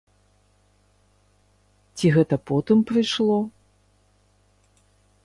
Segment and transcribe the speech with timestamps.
[2.01, 3.37] Ці гэта потым прыйшло?